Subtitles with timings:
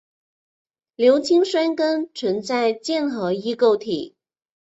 [0.95, 4.15] 硫氰酸根存在键合异构体。